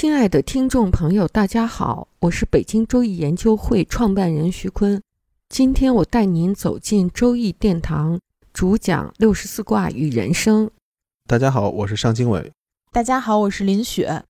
[0.00, 5.02] 亲爱的听众朋友，大家好，我是北京周易研究会创办人徐坤。
[5.50, 8.18] 今天我带您走进周易殿堂，
[8.54, 10.70] 主讲六十四卦与人生。
[11.26, 12.50] 大家好，我是尚经纬。
[12.90, 14.22] 大家好，我是林雪。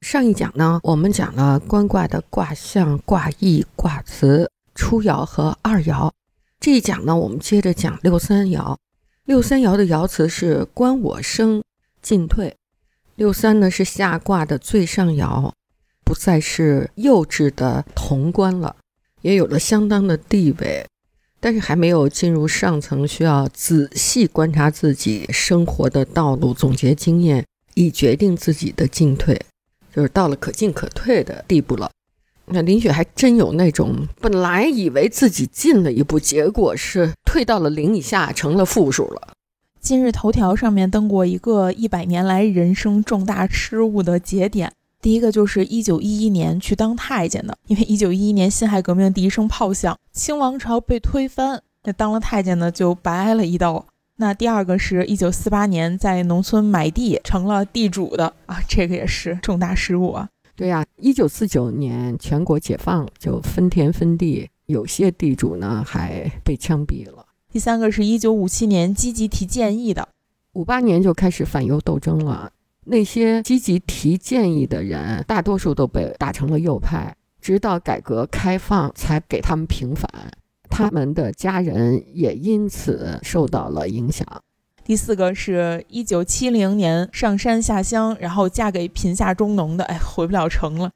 [0.00, 6.10] 上一讲呢，我们讲了观卦的卦象、卦意、卦辞、初爻和二爻。
[6.58, 8.74] 这一讲呢，我们接着讲六三爻。
[9.26, 11.62] 六三爻的爻辞是“观我生，
[12.00, 12.56] 进退”。
[13.20, 15.52] 六三呢是下卦的最上爻，
[16.06, 18.76] 不再是幼稚的童官了，
[19.20, 20.86] 也有了相当的地位，
[21.38, 29.38] 但是还没有进入上层，需要仔细观察自己生活的道路，总结经验，以决定自己的进退。
[29.94, 31.90] 就是到了可进可退的地步了。
[32.46, 39.34] 那林雪还真有那种本来以为自己进了一步，结果是退到了零以下，成了负数了。
[39.80, 53.84] 今日头条上面登过一个一百年来人生重大失误的节点，第一个就是一九一一年去当太监的，因为一九一一年辛亥革命第一声炮响，清王朝被推翻，那当了太监的就白挨了一刀。
[54.16, 60.28] 那第二个是一九四八年在农村买地成了地主的啊，这个也是重大失误啊。
[60.54, 67.24] 对呀，一九四九年全国解放就分田分地，有些地主呢还被枪毙了。
[67.52, 70.08] 第三个是一九五七年积极提建议的，
[70.52, 72.52] 五八年就开始反右斗争了。
[72.84, 80.08] 那些积极提建议的人，大多数都被打成了右派，直到改革开放才给他们平反。
[80.68, 84.24] 他们的家人也因此受到了影响。
[84.84, 90.92] 第四个是一九七零年上山下乡，然后嫁给贫下中农的，哎，回不了城了。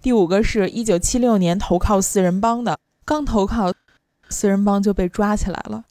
[0.00, 3.70] 第五个是一九七六年投靠四人帮的，刚投靠，
[4.30, 5.84] 四人帮就被抓起来了。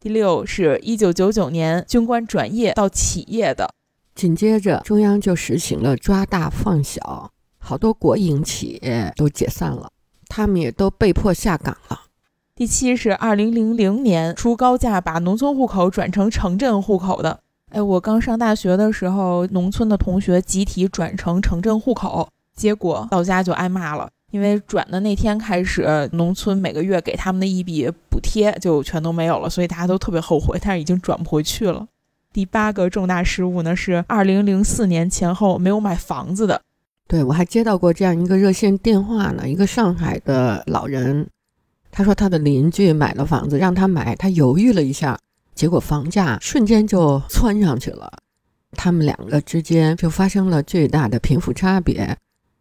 [0.00, 3.68] 第六是一九九九年军官转业到企业的，
[4.14, 9.90] 紧接着中央就实行了抓大放小，好多国营企业都解散了，
[10.28, 12.02] 他们也都被迫下岗了。
[12.54, 17.40] 第七是二零零零年出高价把农村户口转成城镇户口的。
[17.70, 31.86] 哎，我刚上大学的时候，农村的同学集体转成城镇户口，结果到家就挨骂了，因为转的那天开始，农村每个月给他们的一笔补贴就全都没有了，所以大家都特别后悔，但是已经转不回去了。
[32.32, 36.60] 第八个重大失误呢是二零零四年前后没有买房子的。
[37.08, 41.26] 对我还接到过这样一个热线电话呢，一个上海的老人。
[41.90, 45.18] 他说他的邻居买了房子，让他买，他犹豫了一下，
[45.54, 48.12] 结果房价瞬间就窜上去了，
[48.72, 52.14] 他们两个之间就发生了巨大的贫富差别，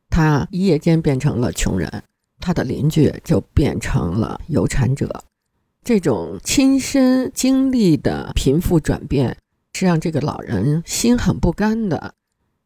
[0.09, 2.03] 他一夜间变成了穷人，
[2.39, 5.23] 他的邻居就变成了有产者，
[5.83, 9.37] 这种亲身经历的贫富转变
[9.73, 12.13] 是让这个老人心很不甘的，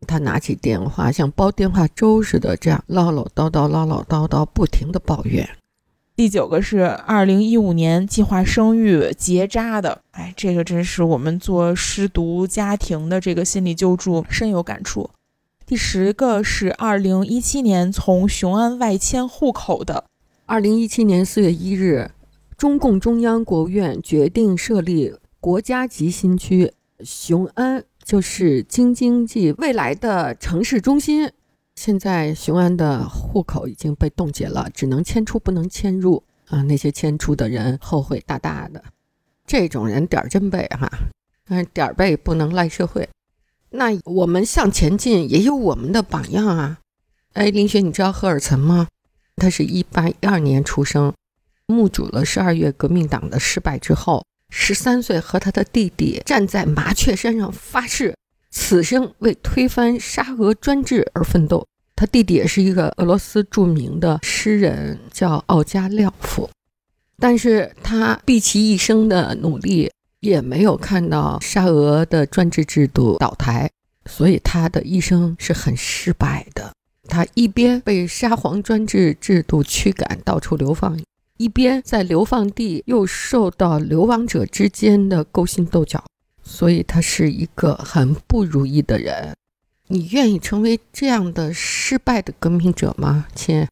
[0.07, 5.49] 他拿起电话像煲电话粥似的这样唠唠叨叨唠唠叨叨，不停的抱怨。
[6.15, 15.09] 第九个是二零一五年计划生育结扎的，哎，这个真是我们做失独家庭的这个心理救助深有感触。
[15.71, 20.03] 第十个是二零一七年从雄安外迁户口的。
[20.45, 22.11] 二零一七年四月一日，
[22.57, 26.73] 中共中央、国务院决定设立国家级新区，
[27.05, 31.31] 雄安就是京津冀未来的城市中心。
[31.75, 36.61] 现在雄安的户口已经被冻结了，只能迁出不能迁入啊！
[36.63, 38.83] 那些迁出的人后悔大大的，
[39.47, 40.91] 这种人点儿真背哈，
[41.47, 43.07] 但是点儿背不能赖社会。
[43.71, 46.79] 那我们向前进也有我们的榜样啊！
[47.33, 48.87] 哎，林雪，你知道赫尔岑吗？
[49.37, 51.13] 他是一八一二年出生，
[51.65, 58.13] 目睹了十二月革命党的失败之后，十三岁和他的弟弟站在麻雀山上发誓，
[58.49, 61.65] 此生为推翻沙俄专制而奋斗。
[61.95, 66.49] 他弟弟也是一个俄罗斯著名的诗人，叫奥加廖夫，
[67.17, 69.89] 但是他毕其一生的努力，
[70.21, 73.69] 也没有看到沙俄的专制制度倒台，
[74.05, 76.71] 所以他的一生是很失败的。
[77.07, 80.97] 他一边被沙皇专制制度驱赶，到处流放，
[81.37, 86.03] 一边在流放地又受到流亡者之间的勾心斗角，
[86.43, 89.33] 所以他是一个很不如意的人。
[89.87, 93.67] 你愿意成为这样的失败的革命者吗，亲？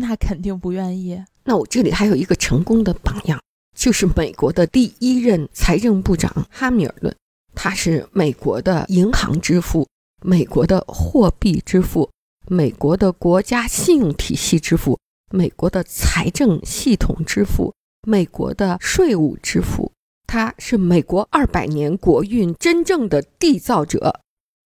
[0.00, 1.24] 那肯定不愿意。
[1.44, 3.40] 那我这里还有一个成功的榜样，
[3.74, 7.14] 就是美国的第一任财政部长哈米尔顿，
[7.54, 9.86] 他是美国的银行之父，
[10.22, 12.10] 美国的货币之父，
[12.48, 14.98] 美国的国家信用体系之父，
[15.30, 17.74] 美国的财政系统之父，
[18.06, 19.90] 美国的税务之父。
[20.26, 24.20] 他是美国二百年国运真正的缔造者，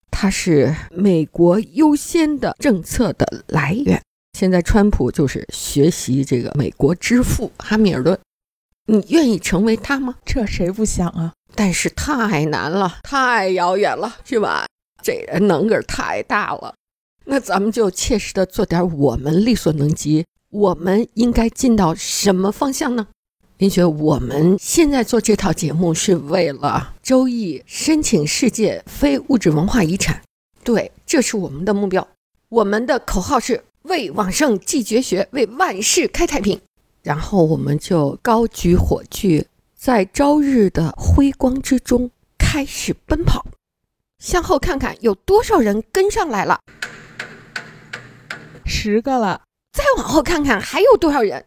[0.09, 4.01] 他是美国优先的政策的来源。
[4.37, 8.17] 现在川普就是学习这个美国之父哈米尔顿，
[8.89, 10.15] 你愿意成为他吗？
[10.25, 11.33] 这谁不想啊？
[11.53, 14.65] 但是太难了，太遥远了，是吧？
[15.03, 16.73] 这人能个太大了。
[17.25, 20.25] 那咱们就切实的做点我们力所能及。
[20.49, 23.07] 我们应该进到什么方向呢？
[23.57, 30.23] 林雪，我们现在做这套节目是为了周易申请世界非物质文化遗产，
[30.63, 32.07] 对，这是我们的目标。
[32.49, 33.63] 我们的口号是。
[33.83, 36.59] 为往圣继绝学，为万世开太平。
[37.01, 43.45] 然后我们就高举火炬，在朝日的辉光之中开始奔跑。
[44.19, 46.59] 向后看看，有多少人跟上来了？
[48.65, 49.41] 十个了。
[49.71, 51.45] 再往后看看，还有多少人？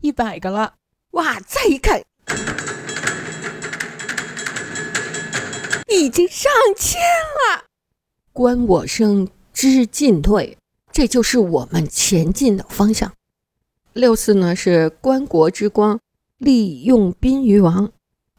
[0.00, 0.74] 一百个了。
[1.12, 1.38] 哇！
[1.40, 2.02] 再一看，
[5.88, 7.64] 已经上千了。
[8.32, 9.28] 观我生。
[9.54, 10.58] 知进退，
[10.94, 13.12] 这就是我们前进的方向。
[13.94, 15.98] 六四呢是观国之光，
[16.38, 17.90] 利用宾于王。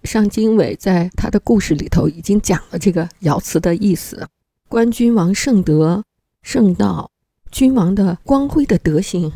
[0.05, 4.25] 上经纬在他的故事里头已经讲了这个爻辞的意思：
[4.69, 6.05] 观君王圣德
[6.43, 7.11] 圣道，
[7.51, 9.29] 君王的光辉的德行；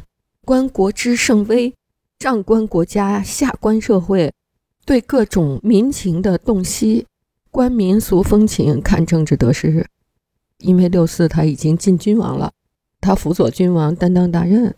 [0.46, 1.74] 观国之盛威，
[2.22, 4.34] 上观国家，下观社会，
[4.86, 7.04] 对各种民情的洞悉；
[7.52, 9.86] 观民俗风情，看政治得失。
[10.60, 12.54] 因为六四他已经进君王了，
[13.02, 14.76] 他辅佐君王担当大任。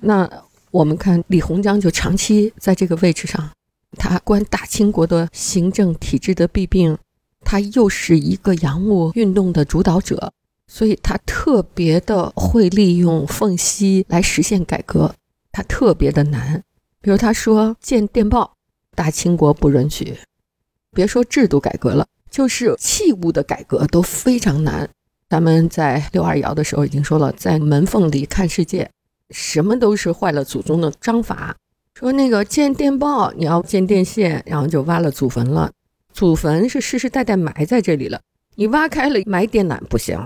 [0.00, 0.28] 那
[0.70, 3.50] 我们看李鸿章就长期在这个位置上，
[3.98, 6.98] 他观大清国的行政体制的弊病，
[7.42, 10.32] 他又是一个洋务运动的主导者，
[10.66, 15.14] 所以他特别的会利用缝隙来实现改革，
[15.50, 16.62] 他特别的难。
[17.00, 18.56] 比如他说建电报，
[18.94, 20.16] 大清国不允许，
[20.92, 24.88] 别说制度改革了，就是器物的改革都非常难。
[25.32, 28.90] 咱们在六二爻的时候已经说了，在门缝里看世界，
[29.30, 31.56] 什么都是坏了祖宗的章法。
[31.94, 35.70] 说那个建电报，你要建电线，然后就挖了祖坟了。
[36.12, 38.20] 祖坟是世世代代埋在这里了，
[38.56, 40.20] 你挖开了埋电缆不行，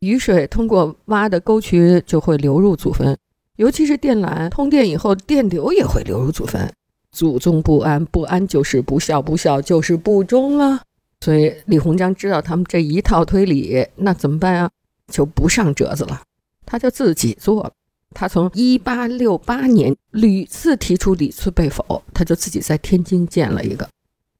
[0.00, 3.16] 雨水通过挖的沟渠就会流入祖坟，
[3.56, 6.70] 尤其是电缆通电以后，电流也会流入祖坟。
[7.12, 10.82] 祖宗不安，不安就是不孝，不孝就是不忠了。
[11.22, 14.70] 所以李鸿章知道他们这一套推理，那怎么办啊？
[15.08, 16.22] 就不上折子了，
[16.64, 17.72] 他就自己做了。
[18.14, 23.88] 他从一八六八年屡次提出，屡次被否，他就自己在天津建了一个，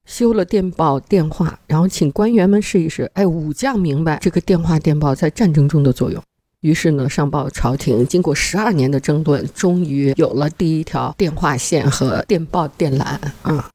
[0.06, 3.10] 修了电报电话，然后请官员们试一试。
[3.14, 6.22] 哎，武将明白这个电话电报在战争中的作用，
[6.60, 8.06] 于是呢，上报朝廷。
[8.06, 13.68] 经过十二年的争论，终于有了第一条电话线和电报电缆啊。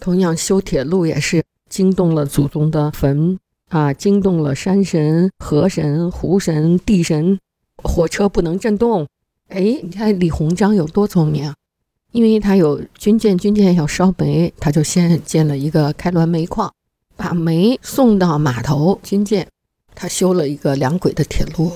[0.00, 1.42] 同样修铁路也是。
[1.72, 3.38] 惊动了祖宗的坟
[3.70, 3.94] 啊！
[3.94, 7.38] 惊动了山神、河神、湖神、地神，
[7.82, 9.08] 火车不能震动。
[9.48, 11.54] 哎，你看李鸿章有多聪明啊！
[12.10, 16.70] 因为他有军舰，军舰要烧煤，他就先建了一个开滦煤矿，
[17.16, 19.48] 把煤送到码头军舰。
[19.94, 21.72] 他修了一个两轨的铁路，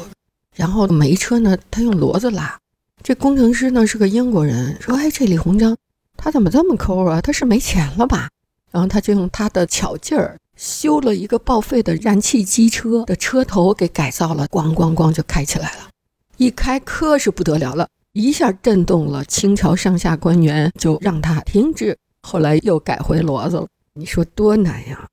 [0.55, 2.59] 然后煤车呢，他用骡子拉。
[3.03, 5.75] 这工程师呢是个英国人，说：“哎，这李鸿章
[6.19, 7.23] 他怎么这么抠啊？
[7.23, 8.29] 他是没钱了吧？”
[8.73, 15.89] 然后他就用他的巧劲儿修了一个报废的燃气机车的车头给改造了，咣咣咣就开起来了。
[16.37, 21.97] 一开可是不得了了，一下震动了清朝上下官员，就让他停止。
[22.23, 23.67] 后来又改回骡子了。
[23.95, 25.07] 你说多难呀！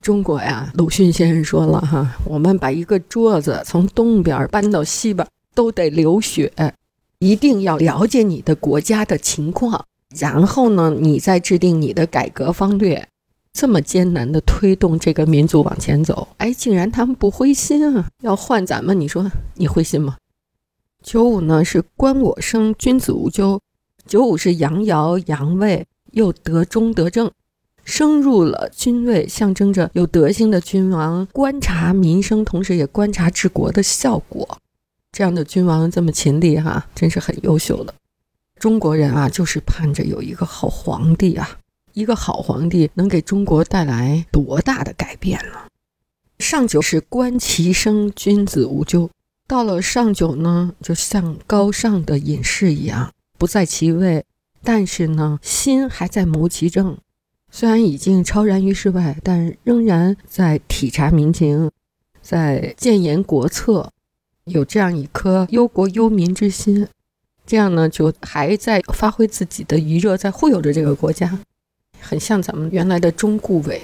[0.00, 6.52] 中国呀，鲁迅先生说了哈，我们把一个桌子从东边搬到西边都得流血，
[7.20, 9.84] 一定要了解你的国家的情况。
[10.16, 13.08] 然后呢，你再制定你的改革方略，
[13.52, 18.08] 这么艰难的推动这个民族往前走，哎，竟然他们不灰心啊！
[18.22, 20.16] 要换咱们，你说你灰心吗？
[21.02, 23.60] 九五呢是官我生，君子无咎。
[24.06, 27.30] 九五是阳爻阳位，又得中得正，
[27.84, 34.58] 升入了君位，象征着有德行的君王观察民生，同时也观察治国的效果。
[35.12, 37.92] 这样的君王这么勤力哈，真是很优秀的。
[38.58, 41.58] 中国人啊，就是盼着有一个好皇帝啊！
[41.92, 45.66] 一个好皇帝能给中国带来多大的改变了。
[46.38, 49.10] 上九是观其生，君子无咎。
[49.46, 54.24] 到了上九呢，就像高尚的隐士一样，不在其位，
[54.62, 56.98] 但是呢，心还在谋其政。
[57.50, 61.70] 虽然已经超然于世外，但仍然在体察民情，
[62.20, 63.90] 在建言国策，
[64.44, 66.86] 有这样一颗忧国忧民之心。
[67.48, 71.38] 这样呢，就还在发挥自己的余热，在忽悠着这个国家，
[71.98, 73.80] 很像咱们原来的中顾委。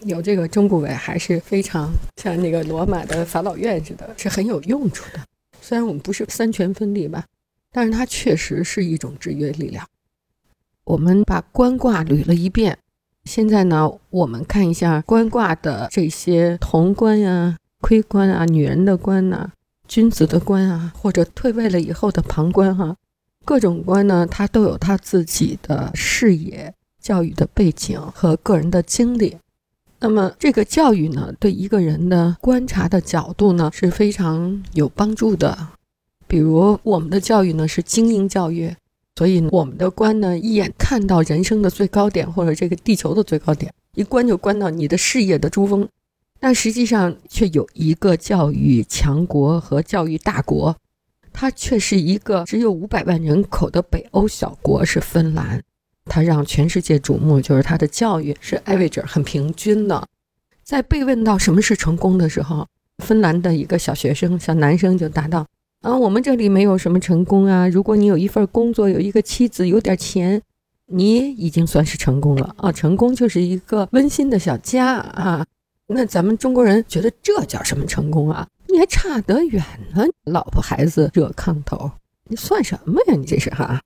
[0.00, 5.20] 有这个中顾委，还是非常像那个罗马的法老院似的，是很有用处的。
[5.62, 7.24] 虽然我们不是三权分立吧，
[7.72, 9.86] 但是它确实是一种制约力量。
[10.84, 12.76] 我们把官卦捋了一遍，
[13.24, 19.50] 现在呢，我们看一下官卦的这些潼关呀、亏官啊、女人的官呐、
[19.92, 22.96] 君子的官啊，或者退位了以后的旁观哈，
[23.44, 29.36] 各种官呢，他都有他自己的视野、教育的背景和个人的经历。
[29.98, 35.68] 那么这个教育呢，对一个人的观察的角度呢是非常有帮助的。
[36.26, 38.74] 比如我们的教育呢是精英教育，
[39.16, 45.86] 所以我们的观呢一眼看到人生的最高点或者这个地球的最高点，一观就观到你的事业的珠峰。
[46.42, 50.76] 但实际上却有一个教育强国和教育大国，
[51.32, 55.62] 它却是一个只有五百万人口的北欧小国，是芬兰。
[56.04, 60.04] 他让全世界瞩目，就是他的教育是 average 很平均的。
[60.64, 62.66] 在被问到什么是成功的时候，
[62.98, 65.46] 芬兰的一个小学生、小男生就答道
[65.82, 67.68] ：“啊，我们这里没有什么成功啊。
[67.68, 70.42] 如果你有一份工作，有一个妻子，有点钱，
[70.86, 72.72] 你已经算是成功了啊。
[72.72, 75.46] 成功就是一个温馨的小家啊。
[75.94, 78.46] 那咱们中国人觉得这叫什么成功啊？
[78.68, 79.62] 你还差得远
[79.94, 80.04] 呢。
[80.24, 81.90] 老婆孩子热炕头，
[82.28, 83.14] 你算什么呀？
[83.14, 83.80] 你这是哈？”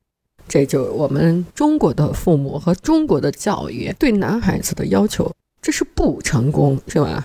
[0.48, 7.24] 这就是我们中国的父母和中国的教育对男孩子的要求，这是不成功，是吧？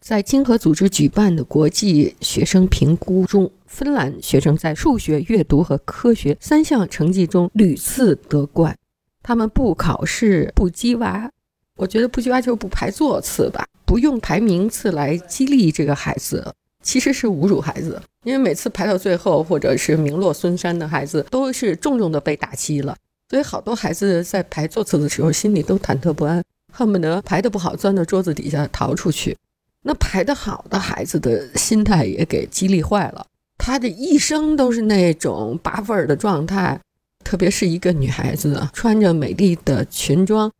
[0.00, 8.76] 在经合组织举办的国际学生评估中，芬兰学生在数学、阅读和科学三项成绩中屡次得冠。
[9.22, 11.30] 他们不考试，不鸡娃，
[11.76, 16.54] 我觉得不鸡娃就是不排座次吧，不用排名次来激励这个孩子。
[16.82, 22.96] 其实是侮辱孩子，因为每次排到最后或者是名落孙山的孩子，都是重重的被打击了。
[23.28, 29.36] 所以好多孩子在排座次的时候，心里都忐忑不安，恨不得排的不好，钻到桌子底下逃出去。
[29.82, 33.26] 那排得好的孩子的心态也给激励坏了，
[33.58, 36.80] 他的一生都是那种拔份儿的状态。
[37.22, 40.50] 特别是一个女孩子，穿着美丽的裙装，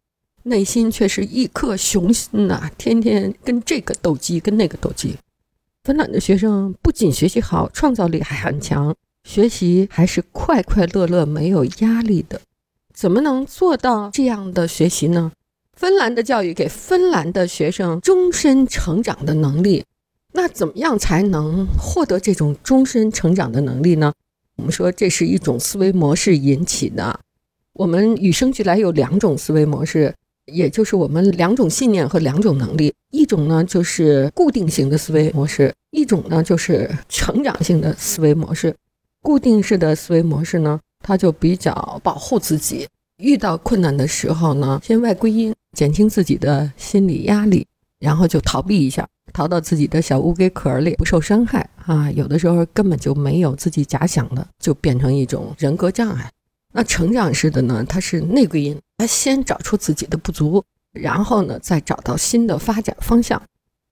[0.45, 5.17] 内心却是一颗雄心呐，天天跟这个斗鸡，跟那个斗鸡。
[5.85, 8.95] 芬兰的学生不仅学习好，创造力还很强，
[9.25, 12.41] 学习还是快快乐乐、没有压力的。
[12.93, 15.33] 怎么能做到这样的学习呢？
[15.75, 19.85] 芬兰的教育给芬兰的学生终身成长的能力。
[20.33, 24.13] 那怎么样才能获得这种终身成长的能力呢？
[24.57, 27.21] 我们说这是一种思维模式引起的。
[27.73, 30.15] 我们与生俱来有两种思维模式。
[30.47, 38.75] 也就是我们两种信念和两种能力，一种呢就是固定型的思维模式，一种呢就是成长性的思维模式。
[39.23, 47.65] 固定式的思维模式呢，它就比较保护自己，遇到困难的时候呢，先外归因，减轻自己的心理压力，
[48.01, 52.11] 然后就逃避一下，逃到自己的小乌龟壳里，不受伤害啊。
[52.11, 56.29] 有的时候根本就没有自己假想的，就变成一种人格障碍。
[56.73, 57.85] 那成长式的呢？
[57.87, 63.41] 它是内归因，他先找出自己的不足，然后呢，再找到新的发展方向。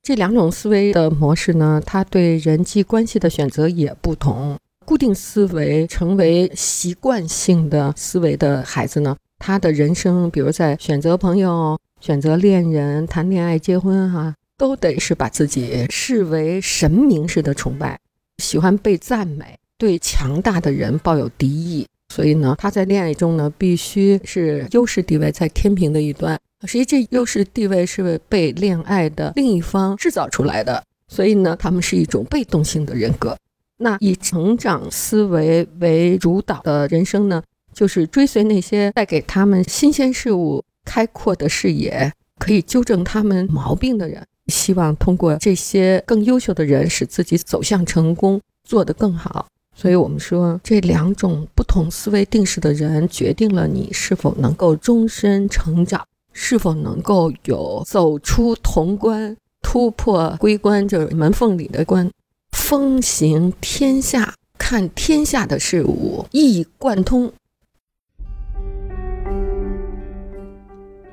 [0.03, 4.57] 这两种思维的模式呢，它对人际关系的选择也不同。
[4.87, 18.01] 固定思维成为习惯性的思维的孩子呢，他的人生，比如在选择朋友、选择恋人、谈恋爱、结婚，哈，都得是把自己视为神明式的崇拜，
[18.39, 21.87] 喜欢被赞美，对强大的人抱有敌意。
[22.21, 26.39] 所以呢，他在恋爱中呢，必须是优势地位在天平的一端。
[26.67, 30.85] 实际这优势地位是被恋爱的另一方制造出来的。
[31.09, 33.35] 所以呢，他们是一种被动性的人格。
[33.79, 44.23] 那以成长思维为主导的人生呢，就是追随那些带给他们新鲜事物、开阔的视野、可以纠正他们毛病的人。
[44.49, 49.47] 希望通过这些更优秀的人，使自己走向成功，做得更好。
[49.75, 62.11] 所以我们说，这两种不同思维定式的人，决定了你是否能够终身成长，是否能够有走出潼关、突破归关，就是门缝里的关，
[62.53, 67.33] 风行天下，看天下的事物，一贯通。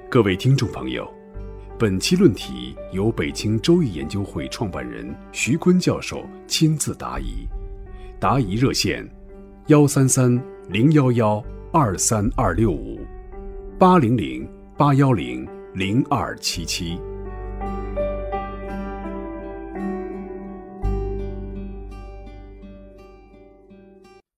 [0.10, 1.08] 各位听众朋友，
[1.78, 7.48] 本期论题由北京周易研究会创办人徐坤教授亲自答疑，
[8.20, 9.08] 答疑热线：
[9.68, 13.00] 幺三三零幺幺二三二六五
[13.78, 17.00] 八零零八幺零零二七七。